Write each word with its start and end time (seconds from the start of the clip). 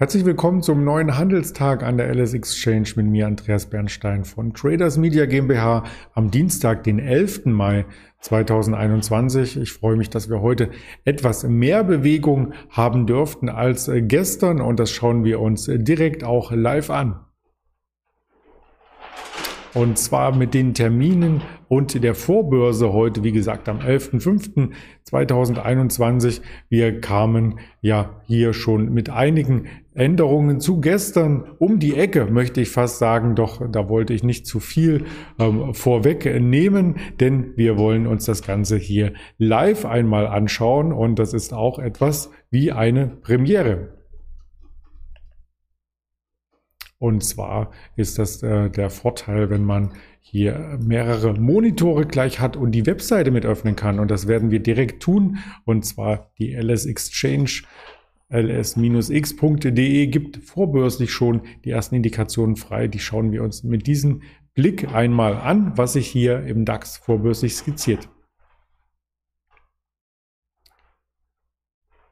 Herzlich 0.00 0.24
willkommen 0.24 0.62
zum 0.62 0.84
neuen 0.84 1.18
Handelstag 1.18 1.82
an 1.82 1.96
der 1.96 2.14
LS 2.14 2.32
Exchange 2.32 2.90
mit 2.94 3.06
mir, 3.06 3.26
Andreas 3.26 3.66
Bernstein 3.66 4.24
von 4.24 4.54
Traders 4.54 4.96
Media 4.96 5.26
GmbH 5.26 5.82
am 6.14 6.30
Dienstag, 6.30 6.84
den 6.84 7.00
11. 7.00 7.46
Mai 7.46 7.84
2021. 8.20 9.56
Ich 9.56 9.72
freue 9.72 9.96
mich, 9.96 10.08
dass 10.08 10.30
wir 10.30 10.40
heute 10.40 10.70
etwas 11.04 11.42
mehr 11.42 11.82
Bewegung 11.82 12.52
haben 12.70 13.08
dürften 13.08 13.48
als 13.48 13.90
gestern 13.92 14.60
und 14.60 14.78
das 14.78 14.92
schauen 14.92 15.24
wir 15.24 15.40
uns 15.40 15.68
direkt 15.68 16.22
auch 16.22 16.52
live 16.52 16.90
an. 16.90 17.18
Und 19.74 19.98
zwar 19.98 20.34
mit 20.34 20.54
den 20.54 20.72
Terminen 20.74 21.42
und 21.68 22.02
der 22.02 22.14
Vorbörse 22.14 22.92
heute, 22.92 23.22
wie 23.22 23.30
gesagt, 23.32 23.68
am 23.68 23.80
11.05.2021. 23.80 26.40
Wir 26.68 27.00
kamen 27.00 27.60
ja 27.80 28.20
hier 28.26 28.52
schon 28.54 28.94
mit 28.94 29.10
einigen 29.10 29.66
Änderungen 29.98 30.60
zu 30.60 30.80
gestern 30.80 31.44
um 31.58 31.78
die 31.78 31.96
Ecke, 31.96 32.26
möchte 32.26 32.60
ich 32.60 32.70
fast 32.70 32.98
sagen. 32.98 33.34
Doch 33.34 33.60
da 33.70 33.88
wollte 33.88 34.14
ich 34.14 34.22
nicht 34.22 34.46
zu 34.46 34.60
viel 34.60 35.04
ähm, 35.38 35.74
vorwegnehmen, 35.74 36.96
denn 37.20 37.56
wir 37.56 37.78
wollen 37.78 38.06
uns 38.06 38.24
das 38.24 38.42
Ganze 38.42 38.76
hier 38.76 39.12
live 39.38 39.84
einmal 39.84 40.26
anschauen 40.26 40.92
und 40.92 41.18
das 41.18 41.34
ist 41.34 41.52
auch 41.52 41.78
etwas 41.78 42.30
wie 42.50 42.72
eine 42.72 43.08
Premiere. 43.08 43.98
Und 46.98 47.22
zwar 47.22 47.70
ist 47.94 48.18
das 48.18 48.42
äh, 48.42 48.70
der 48.70 48.90
Vorteil, 48.90 49.50
wenn 49.50 49.64
man 49.64 49.92
hier 50.20 50.78
mehrere 50.82 51.32
Monitore 51.34 52.06
gleich 52.06 52.40
hat 52.40 52.56
und 52.56 52.72
die 52.72 52.86
Webseite 52.86 53.30
mit 53.30 53.46
öffnen 53.46 53.76
kann. 53.76 54.00
Und 54.00 54.10
das 54.10 54.26
werden 54.26 54.50
wir 54.50 54.60
direkt 54.60 55.02
tun. 55.02 55.38
Und 55.64 55.86
zwar 55.86 56.32
die 56.38 56.54
LS 56.54 56.86
Exchange 56.86 57.62
ls-x.de 58.30 60.06
gibt 60.06 60.36
vorbörslich 60.44 61.10
schon 61.10 61.42
die 61.64 61.70
ersten 61.70 61.94
Indikationen 61.94 62.56
frei. 62.56 62.88
Die 62.88 62.98
schauen 62.98 63.32
wir 63.32 63.42
uns 63.42 63.64
mit 63.64 63.86
diesem 63.86 64.22
Blick 64.54 64.92
einmal 64.92 65.36
an, 65.36 65.72
was 65.76 65.94
sich 65.94 66.08
hier 66.08 66.44
im 66.44 66.64
DAX 66.64 66.96
vorbörslich 66.96 67.54
skizziert. 67.54 68.08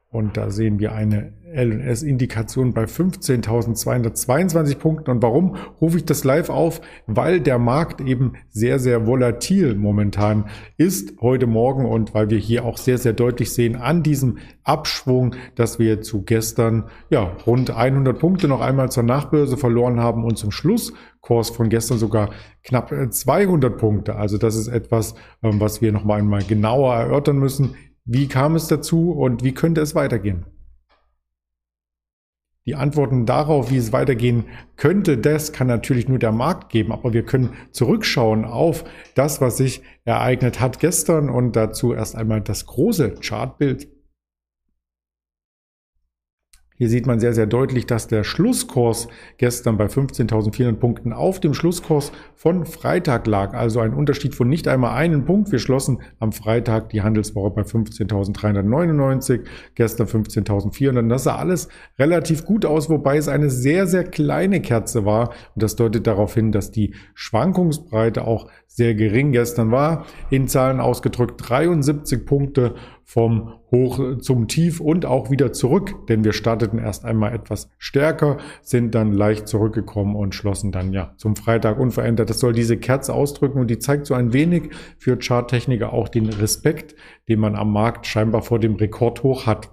Und 0.09 0.37
da 0.37 0.49
sehen 0.49 0.79
wir 0.79 0.93
eine 0.93 1.33
LS-Indikation 1.53 2.73
bei 2.73 2.85
15.222 2.85 4.77
Punkten. 4.77 5.11
Und 5.11 5.21
warum 5.21 5.57
rufe 5.81 5.97
ich 5.97 6.05
das 6.05 6.23
live 6.23 6.49
auf? 6.49 6.79
Weil 7.07 7.41
der 7.41 7.59
Markt 7.59 7.99
eben 7.99 8.33
sehr, 8.49 8.79
sehr 8.79 9.05
volatil 9.05 9.75
momentan 9.75 10.45
ist 10.77 11.19
heute 11.19 11.45
Morgen 11.45 11.85
und 11.85 12.13
weil 12.13 12.29
wir 12.29 12.37
hier 12.37 12.63
auch 12.63 12.77
sehr, 12.77 12.97
sehr 12.97 13.13
deutlich 13.13 13.51
sehen 13.51 13.75
an 13.75 14.01
diesem 14.01 14.37
Abschwung, 14.63 15.35
dass 15.55 15.77
wir 15.77 16.01
zu 16.01 16.23
gestern 16.23 16.85
ja 17.09 17.35
rund 17.45 17.71
100 17.71 18.17
Punkte 18.17 18.47
noch 18.47 18.61
einmal 18.61 18.89
zur 18.89 19.03
Nachbörse 19.03 19.57
verloren 19.57 19.99
haben 19.99 20.23
und 20.23 20.37
zum 20.37 20.51
Schlusskurs 20.51 21.49
von 21.49 21.67
gestern 21.67 21.97
sogar 21.97 22.29
knapp 22.63 22.93
200 23.09 23.77
Punkte. 23.77 24.15
Also 24.15 24.37
das 24.37 24.55
ist 24.55 24.67
etwas, 24.67 25.15
ähm, 25.43 25.59
was 25.59 25.81
wir 25.81 25.91
noch 25.91 26.05
mal 26.05 26.19
einmal 26.19 26.43
genauer 26.43 26.95
erörtern 26.95 27.37
müssen. 27.37 27.75
Wie 28.09 28.29
kam 28.29 28.55
es 28.55 28.67
dazu 28.67 29.11
und 29.11 29.43
wie 29.43 29.53
könnte 29.53 29.81
es 29.81 29.93
weitergehen? 29.93 30.45
Die 32.65 32.75
Antworten 32.75 33.25
darauf, 33.25 33.69
wie 33.69 33.75
es 33.75 33.91
weitergehen 33.91 34.45
könnte, 34.77 35.17
das 35.17 35.51
kann 35.51 35.67
natürlich 35.67 36.07
nur 36.07 36.17
der 36.17 36.31
Markt 36.31 36.69
geben, 36.69 36.93
aber 36.93 37.11
wir 37.11 37.23
können 37.23 37.53
zurückschauen 37.71 38.45
auf 38.45 38.85
das, 39.13 39.41
was 39.41 39.57
sich 39.57 39.81
ereignet 40.05 40.61
hat 40.61 40.79
gestern 40.79 41.29
und 41.29 41.57
dazu 41.57 41.93
erst 41.93 42.15
einmal 42.15 42.39
das 42.39 42.65
große 42.65 43.15
Chartbild. 43.15 43.89
Hier 46.77 46.89
sieht 46.89 47.07
man 47.07 47.19
sehr, 47.19 47.33
sehr 47.33 47.47
deutlich, 47.47 47.87
dass 47.87 48.05
der 48.05 48.23
Schlusskurs 48.23 49.07
gestern 49.37 49.77
bei 49.77 49.85
15.400 49.85 50.73
Punkten 50.73 51.11
auf 51.11 51.39
dem 51.39 51.55
Schlusskurs 51.55 52.11
von 52.35 52.67
Freitag 52.67 53.25
lag. 53.25 53.55
Also 53.55 53.79
ein 53.79 53.95
Unterschied 53.95 54.35
von 54.35 54.47
nicht 54.47 54.67
einmal 54.67 54.95
einen 54.95 55.25
Punkt. 55.25 55.51
Wir 55.51 55.57
schlossen 55.57 56.01
am 56.19 56.33
Freitag 56.33 56.89
die 56.89 57.01
Handelswoche 57.01 57.49
bei 57.49 57.63
15.399, 57.63 59.39
gestern 59.73 60.05
15.400. 60.05 61.09
Das 61.09 61.23
sah 61.23 61.37
alles 61.37 61.67
relativ 61.97 62.45
gut 62.45 62.63
aus, 62.63 62.91
wobei 62.91 63.17
es 63.17 63.27
eine 63.27 63.49
sehr, 63.49 63.87
sehr 63.87 64.03
kleine 64.03 64.61
Kerze 64.61 65.03
war. 65.03 65.31
Und 65.55 65.63
das 65.63 65.75
deutet 65.75 66.05
darauf 66.05 66.35
hin, 66.35 66.51
dass 66.51 66.69
die 66.69 66.93
Schwankungsbreite 67.15 68.27
auch 68.27 68.51
sehr 68.67 68.93
gering 68.93 69.31
gestern 69.31 69.71
war. 69.71 70.05
In 70.29 70.47
Zahlen 70.47 70.79
ausgedrückt 70.79 71.41
73 71.49 72.23
Punkte 72.23 72.75
vom 73.09 73.53
Hoch 73.71 74.19
zum 74.19 74.49
Tief 74.49 74.81
und 74.81 75.05
auch 75.05 75.31
wieder 75.31 75.53
zurück, 75.53 75.95
denn 76.09 76.25
wir 76.25 76.33
starteten 76.33 76.77
erst 76.77 77.05
einmal 77.05 77.33
etwas 77.33 77.69
stärker, 77.77 78.37
sind 78.61 78.93
dann 78.95 79.13
leicht 79.13 79.47
zurückgekommen 79.47 80.13
und 80.17 80.35
schlossen 80.35 80.73
dann 80.73 80.91
ja 80.91 81.13
zum 81.15 81.37
Freitag 81.37 81.79
unverändert. 81.79 82.29
Das 82.29 82.39
soll 82.39 82.51
diese 82.51 82.75
Kerze 82.75 83.13
ausdrücken 83.13 83.59
und 83.59 83.67
die 83.71 83.79
zeigt 83.79 84.07
so 84.07 84.13
ein 84.13 84.33
wenig 84.33 84.71
für 84.97 85.17
Charttechniker 85.17 85.93
auch 85.93 86.09
den 86.09 86.27
Respekt, 86.27 86.95
den 87.29 87.39
man 87.39 87.55
am 87.55 87.71
Markt 87.71 88.05
scheinbar 88.07 88.41
vor 88.41 88.59
dem 88.59 88.75
Rekordhoch 88.75 89.45
hat. 89.45 89.69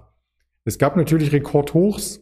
Es 0.63 0.77
gab 0.79 0.95
natürlich 0.95 1.33
Rekordhochs, 1.33 2.21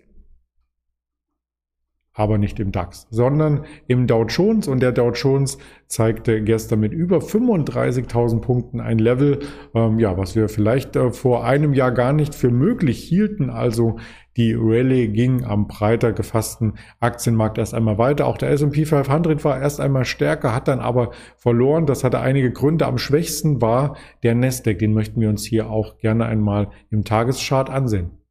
aber 2.14 2.38
nicht 2.38 2.60
im 2.60 2.72
DAX, 2.72 3.08
sondern 3.10 3.66
im 3.88 4.06
Dow 4.06 4.26
Jones. 4.26 4.68
Und 4.68 4.82
der 4.82 4.92
Dow 4.92 5.12
Jones 5.12 5.58
zeigte 5.88 6.44
gestern 6.44 6.80
mit 6.80 6.94
über 6.94 7.18
35.000 7.18 8.40
Punkten 8.40 8.80
ein 8.80 9.00
Level, 9.00 9.40
ähm, 9.74 10.00
ja, 10.00 10.16
was 10.18 10.36
wir 10.36 10.48
vielleicht 10.48 10.96
äh, 10.96 11.12
vor 11.12 11.44
einem 11.44 11.74
Jahr 11.74 11.92
gar 11.92 12.14
nicht 12.14 12.36
für 12.36 12.52
möglich 12.52 13.00
hielten. 13.00 13.50
Also 13.50 13.98
die 14.38 14.54
Rallye 14.54 15.08
ging 15.08 15.44
am 15.44 15.68
breiter 15.68 16.14
gefassten 16.14 16.74
Aktienmarkt 17.00 17.58
erst 17.58 17.74
einmal 17.74 17.98
weiter. 17.98 18.28
Auch 18.28 18.38
der 18.38 18.52
S&P 18.52 18.86
500 18.86 19.44
war 19.44 19.60
erst 19.60 19.80
einmal 19.80 20.06
stärker, 20.06 20.54
hat 20.54 20.68
dann 20.68 20.80
aber 20.80 21.12
verloren. 21.38 21.88
Das 21.88 22.04
hatte 22.04 22.20
einige 22.20 22.52
Gründe. 22.52 22.86
Am 22.86 23.00
schwächsten 23.00 23.62
war 23.62 23.96
der 24.22 24.36
Nasdaq. 24.36 24.78
Den 24.80 24.94
möchten 24.94 25.20
wir 25.20 25.30
uns 25.30 25.46
hier 25.46 25.70
auch 25.70 25.98
gerne 25.98 26.26
einmal 26.26 26.70
im 26.92 27.04
Tageschart 27.04 27.70
ansehen. 27.70 28.23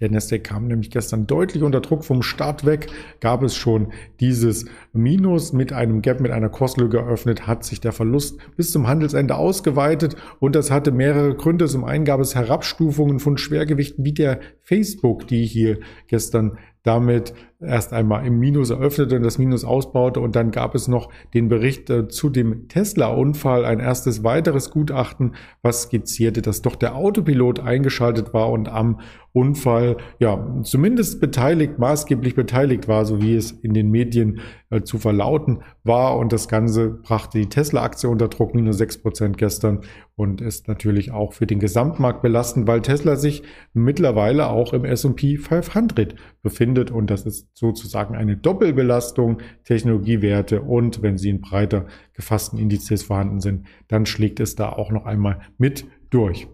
Der 0.00 0.10
Nasdaq 0.10 0.44
kam 0.44 0.66
nämlich 0.66 0.90
gestern 0.90 1.26
deutlich 1.26 1.62
unter 1.62 1.80
Druck. 1.80 2.04
Vom 2.04 2.22
Start 2.22 2.64
weg 2.64 2.88
gab 3.20 3.42
es 3.42 3.54
schon 3.54 3.92
dieses 4.18 4.64
Minus 4.92 5.52
mit 5.52 5.72
einem 5.72 6.02
Gap, 6.02 6.20
mit 6.20 6.32
einer 6.32 6.48
Kurslücke 6.48 6.98
eröffnet, 6.98 7.46
hat 7.46 7.64
sich 7.64 7.80
der 7.80 7.92
Verlust 7.92 8.38
bis 8.56 8.72
zum 8.72 8.88
Handelsende 8.88 9.36
ausgeweitet 9.36 10.16
und 10.38 10.54
das 10.56 10.70
hatte 10.70 10.90
mehrere 10.90 11.34
Gründe. 11.34 11.66
Zum 11.66 11.84
einen 11.84 12.04
gab 12.04 12.20
es 12.20 12.34
Herabstufungen 12.34 13.20
von 13.20 13.36
Schwergewichten 13.36 14.04
wie 14.04 14.12
der 14.12 14.40
Facebook, 14.62 15.26
die 15.26 15.44
hier 15.44 15.78
gestern 16.06 16.58
damit 16.82 17.34
erst 17.60 17.92
einmal 17.92 18.26
im 18.26 18.38
Minus 18.38 18.70
eröffnete 18.70 19.16
und 19.16 19.22
das 19.22 19.38
Minus 19.38 19.64
ausbaute. 19.64 20.20
Und 20.20 20.34
dann 20.34 20.50
gab 20.50 20.74
es 20.74 20.88
noch 20.88 21.10
den 21.34 21.48
Bericht 21.48 21.90
äh, 21.90 22.08
zu 22.08 22.30
dem 22.30 22.68
Tesla-Unfall, 22.68 23.64
ein 23.64 23.80
erstes 23.80 24.24
weiteres 24.24 24.70
Gutachten, 24.70 25.34
was 25.62 25.82
skizzierte, 25.82 26.40
dass 26.40 26.62
doch 26.62 26.76
der 26.76 26.96
Autopilot 26.96 27.60
eingeschaltet 27.60 28.32
war 28.32 28.50
und 28.50 28.68
am 28.68 29.00
Unfall 29.32 29.98
ja 30.18 30.62
zumindest 30.62 31.20
beteiligt, 31.20 31.78
maßgeblich 31.78 32.34
beteiligt 32.34 32.88
war, 32.88 33.04
so 33.04 33.20
wie 33.20 33.36
es 33.36 33.52
in 33.52 33.74
den 33.74 33.90
Medien 33.90 34.40
äh, 34.70 34.82
zu 34.82 34.98
verlauten 34.98 35.62
war. 35.84 36.16
Und 36.16 36.32
das 36.32 36.48
Ganze 36.48 36.90
brachte 36.90 37.38
die 37.38 37.48
Tesla-Aktie 37.48 38.08
unter 38.08 38.28
Druck, 38.28 38.54
minus 38.54 38.78
sechs 38.78 38.98
Prozent 38.98 39.36
gestern 39.36 39.80
und 40.16 40.40
ist 40.40 40.68
natürlich 40.68 41.12
auch 41.12 41.32
für 41.32 41.46
den 41.46 41.58
Gesamtmarkt 41.58 42.22
belastend, 42.22 42.66
weil 42.66 42.80
Tesla 42.80 43.16
sich 43.16 43.42
mittlerweile 43.72 44.48
auch 44.48 44.72
im 44.72 44.84
S&P 44.84 45.36
500 45.38 46.14
befindet 46.42 46.90
und 46.90 47.10
das 47.10 47.26
ist 47.26 47.48
sozusagen 47.54 48.14
eine 48.14 48.36
Doppelbelastung, 48.36 49.38
Technologiewerte 49.64 50.62
und 50.62 51.02
wenn 51.02 51.18
sie 51.18 51.30
in 51.30 51.40
breiter 51.40 51.86
gefassten 52.12 52.58
Indizes 52.58 53.02
vorhanden 53.02 53.40
sind, 53.40 53.66
dann 53.88 54.06
schlägt 54.06 54.40
es 54.40 54.54
da 54.54 54.70
auch 54.70 54.90
noch 54.90 55.06
einmal 55.06 55.40
mit 55.58 55.86
durch. 56.10 56.48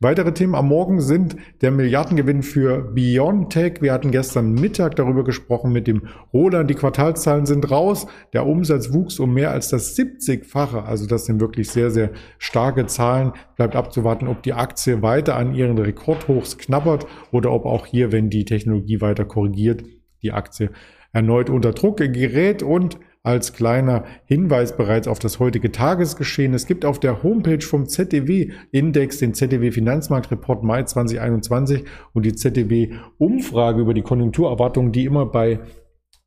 Weitere 0.00 0.34
Themen 0.34 0.56
am 0.56 0.66
Morgen 0.66 1.00
sind 1.00 1.36
der 1.60 1.70
Milliardengewinn 1.70 2.42
für 2.42 2.82
BioNTech. 2.82 3.80
Wir 3.80 3.92
hatten 3.92 4.10
gestern 4.10 4.52
Mittag 4.52 4.96
darüber 4.96 5.22
gesprochen 5.22 5.72
mit 5.72 5.86
dem 5.86 6.08
Roland. 6.32 6.68
Die 6.68 6.74
Quartalszahlen 6.74 7.46
sind 7.46 7.70
raus. 7.70 8.08
Der 8.32 8.44
Umsatz 8.44 8.92
wuchs 8.92 9.20
um 9.20 9.32
mehr 9.32 9.52
als 9.52 9.68
das 9.68 9.96
70-fache. 9.96 10.82
Also 10.82 11.06
das 11.06 11.26
sind 11.26 11.40
wirklich 11.40 11.70
sehr, 11.70 11.92
sehr 11.92 12.10
starke 12.38 12.86
Zahlen. 12.86 13.34
Bleibt 13.54 13.76
abzuwarten, 13.76 14.26
ob 14.26 14.42
die 14.42 14.52
Aktie 14.52 15.00
weiter 15.00 15.36
an 15.36 15.54
ihren 15.54 15.78
Rekordhochs 15.78 16.58
knabbert 16.58 17.06
oder 17.30 17.52
ob 17.52 17.64
auch 17.64 17.86
hier, 17.86 18.10
wenn 18.10 18.30
die 18.30 18.44
Technologie 18.44 19.00
weiter 19.00 19.24
korrigiert, 19.24 19.84
die 20.24 20.32
Aktie 20.32 20.70
erneut 21.12 21.50
unter 21.50 21.70
Druck 21.70 21.98
gerät 21.98 22.64
und 22.64 22.98
als 23.24 23.54
kleiner 23.54 24.04
Hinweis 24.26 24.76
bereits 24.76 25.08
auf 25.08 25.18
das 25.18 25.40
heutige 25.40 25.72
Tagesgeschehen. 25.72 26.52
Es 26.52 26.66
gibt 26.66 26.84
auf 26.84 27.00
der 27.00 27.22
Homepage 27.22 27.64
vom 27.64 27.88
ZDW-Index 27.88 29.18
den 29.18 29.32
ZDW-Finanzmarktreport 29.32 30.62
Mai 30.62 30.82
2021 30.82 31.84
und 32.12 32.26
die 32.26 32.34
ZDW-Umfrage 32.34 33.80
über 33.80 33.94
die 33.94 34.02
Konjunkturerwartungen, 34.02 34.92
die 34.92 35.06
immer 35.06 35.24
bei 35.24 35.60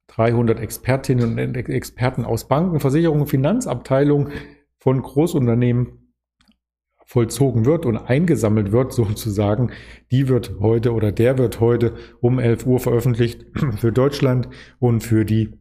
300 0.07 0.59
Expertinnen 0.59 1.37
und 1.37 1.55
Experten 1.55 2.25
aus 2.25 2.47
Banken, 2.47 2.79
Versicherungen, 2.79 3.27
Finanzabteilungen 3.27 4.29
von 4.79 5.01
Großunternehmen 5.03 6.13
vollzogen 7.05 7.65
wird 7.65 7.85
und 7.85 7.97
eingesammelt 7.97 8.71
wird, 8.71 8.91
sozusagen, 8.93 9.69
die 10.11 10.27
wird 10.29 10.55
heute 10.59 10.93
oder 10.93 11.11
der 11.11 11.37
wird 11.37 11.59
heute 11.59 11.93
um 12.21 12.39
11 12.39 12.65
Uhr 12.65 12.79
veröffentlicht 12.79 13.45
für 13.77 13.91
Deutschland 13.91 14.49
und 14.79 15.01
für 15.01 15.25
die 15.25 15.59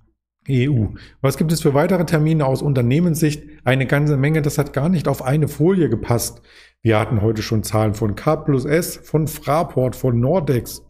EU. 0.48 0.86
Was 1.20 1.36
gibt 1.36 1.52
es 1.52 1.62
für 1.62 1.74
weitere 1.74 2.04
Termine 2.04 2.46
aus 2.46 2.62
Unternehmenssicht? 2.62 3.42
Eine 3.64 3.86
ganze 3.86 4.16
Menge, 4.16 4.42
das 4.42 4.58
hat 4.58 4.72
gar 4.72 4.88
nicht 4.88 5.08
auf 5.08 5.22
eine 5.22 5.48
Folie 5.48 5.88
gepasst. 5.88 6.42
Wir 6.82 6.98
hatten 6.98 7.22
heute 7.22 7.42
schon 7.42 7.62
Zahlen 7.62 7.94
von 7.94 8.14
K 8.14 8.36
plus 8.36 8.64
S, 8.64 8.96
von 8.96 9.26
Fraport, 9.26 9.96
von 9.96 10.20
Nordex, 10.20 10.86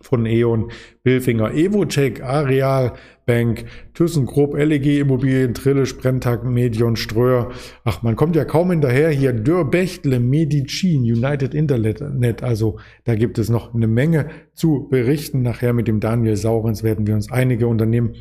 von 0.00 0.26
E.ON, 0.26 0.70
Bilfinger, 1.02 1.52
Evocheck, 1.52 2.22
Areal, 2.22 2.94
Bank, 3.26 3.66
ThyssenKrupp, 3.94 4.56
LEG 4.56 5.00
Immobilien, 5.00 5.54
Trillisch, 5.54 5.96
Brenntag, 5.96 6.44
Medion, 6.44 6.96
Ströer. 6.96 7.50
Ach, 7.84 8.02
man 8.02 8.16
kommt 8.16 8.34
ja 8.34 8.44
kaum 8.44 8.70
hinterher 8.70 9.10
hier. 9.10 9.32
Dürr, 9.32 9.64
Bechtle, 9.64 10.18
Medicin, 10.18 11.02
United 11.02 11.54
Internet. 11.54 12.42
Also 12.42 12.78
da 13.04 13.14
gibt 13.14 13.38
es 13.38 13.50
noch 13.50 13.74
eine 13.74 13.86
Menge 13.86 14.30
zu 14.54 14.88
berichten. 14.90 15.42
Nachher 15.42 15.72
mit 15.72 15.86
dem 15.86 16.00
Daniel 16.00 16.36
Saurens 16.36 16.82
werden 16.82 17.06
wir 17.06 17.14
uns 17.14 17.30
einige 17.30 17.66
Unternehmen 17.68 18.14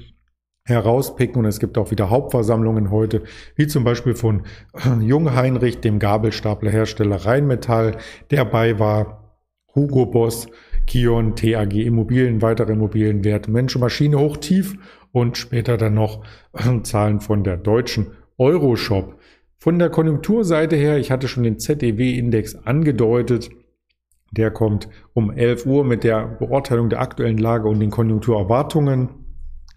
herauspicken 0.70 1.40
und 1.40 1.46
es 1.46 1.60
gibt 1.60 1.78
auch 1.78 1.92
wieder 1.92 2.10
Hauptversammlungen 2.10 2.92
heute, 2.92 3.24
wie 3.56 3.68
zum 3.68 3.84
Beispiel 3.84 4.16
von 4.16 4.44
Jungheinrich, 5.02 5.80
dem 5.80 6.00
Gabelstaplerhersteller 6.00 7.26
Rheinmetall, 7.26 7.98
der 8.32 8.46
bei 8.46 8.80
war, 8.80 9.38
Hugo 9.76 10.06
Boss, 10.06 10.48
Kion, 10.88 11.36
TAG 11.36 11.74
Immobilien, 11.74 12.42
weitere 12.42 12.74
Immobilienwerte, 12.74 13.52
Mensch 13.52 13.78
Maschine 13.78 14.18
hoch 14.20 14.38
tief 14.38 14.76
und 15.12 15.38
später 15.38 15.78
dann 15.78 15.94
noch 15.96 16.24
Zahlen 16.84 17.20
von 17.20 17.44
der 17.44 17.58
deutschen 17.58 18.08
Euroshop. 18.38 19.18
Von 19.58 19.78
der 19.78 19.90
Konjunkturseite 19.90 20.76
her, 20.76 20.98
ich 20.98 21.12
hatte 21.12 21.28
schon 21.28 21.44
den 21.44 21.60
ZEW-Index 21.60 22.56
angedeutet, 22.56 23.50
der 24.32 24.52
kommt 24.52 24.90
um 25.14 25.32
11 25.32 25.66
Uhr 25.66 25.84
mit 25.84 26.04
der 26.04 26.28
Beurteilung 26.28 26.90
der 26.90 27.02
aktuellen 27.02 27.38
Lage 27.38 27.68
und 27.68 27.80
den 27.80 27.90
Konjunkturerwartungen. 27.90 29.19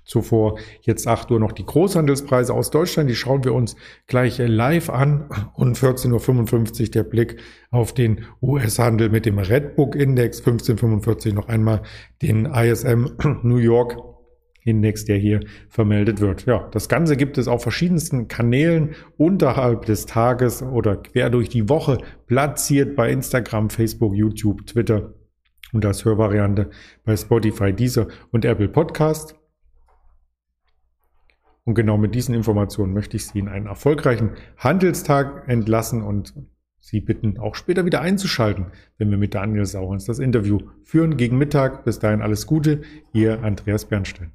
Zuvor 0.05 0.59
jetzt 0.83 1.07
8 1.07 1.31
Uhr 1.31 1.41
noch 1.41 1.53
die 1.53 1.65
Großhandelspreise 1.65 2.53
aus 2.53 2.71
Deutschland. 2.71 3.09
Die 3.09 3.15
schauen 3.15 3.45
wir 3.45 3.55
uns 3.55 3.77
gleich 4.07 4.39
live 4.39 4.91
an. 4.91 5.29
Und 5.55 5.79
14.55 5.79 6.83
Uhr 6.83 6.89
der 6.89 7.03
Blick 7.05 7.37
auf 7.71 7.95
den 7.95 8.25
US-Handel 8.41 9.11
mit 9.11 9.27
dem 9.27 9.39
Redbook 9.39 9.95
Index. 9.95 10.43
15.45 10.43 11.35
noch 11.35 11.49
einmal 11.49 11.83
den 12.21 12.47
ISM 12.47 13.07
New 13.43 13.57
York 13.57 13.97
Index, 14.65 15.05
der 15.05 15.17
hier 15.17 15.41
vermeldet 15.69 16.21
wird. 16.21 16.47
Ja, 16.47 16.69
das 16.71 16.89
Ganze 16.89 17.17
gibt 17.17 17.39
es 17.39 17.49
auf 17.49 17.63
verschiedensten 17.63 18.29
Kanälen 18.29 18.95
unterhalb 19.17 19.87
des 19.87 20.07
Tages 20.07 20.63
oder 20.63 20.97
quer 20.97 21.31
durch 21.31 21.49
die 21.49 21.69
Woche 21.69 21.99
platziert 22.27 22.95
bei 22.95 23.11
Instagram, 23.11 23.71
Facebook, 23.71 24.15
YouTube, 24.15 24.67
Twitter 24.67 25.15
und 25.73 25.85
als 25.85 26.05
Hörvariante 26.05 26.71
bei 27.05 27.17
Spotify, 27.17 27.73
Deezer 27.73 28.07
und 28.31 28.45
Apple 28.45 28.69
Podcast. 28.69 29.42
Und 31.65 31.75
genau 31.75 31.97
mit 31.97 32.15
diesen 32.15 32.35
Informationen 32.35 32.93
möchte 32.93 33.17
ich 33.17 33.27
Sie 33.27 33.39
in 33.39 33.49
einen 33.49 33.67
erfolgreichen 33.67 34.31
Handelstag 34.57 35.49
entlassen 35.49 36.03
und 36.03 36.35
Sie 36.81 37.01
bitten, 37.01 37.39
auch 37.39 37.55
später 37.55 37.85
wieder 37.85 38.01
einzuschalten, 38.01 38.67
wenn 38.99 39.11
wir 39.11 39.17
mit 39.17 39.35
Daniel 39.35 39.67
Saurens 39.67 40.05
das 40.05 40.19
Interview 40.19 40.59
führen 40.83 41.17
gegen 41.17 41.39
Mittag. 41.39 41.85
Bis 41.85 42.01
dahin 42.01 42.23
alles 42.23 42.49
Gute, 42.49 42.83
Ihr 43.13 43.45
Andreas 43.45 43.85
Bernstein. 43.85 44.33